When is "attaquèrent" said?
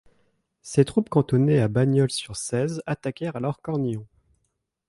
2.87-3.35